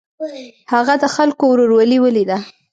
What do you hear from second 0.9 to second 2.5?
د خلکو ورورولي ولیده.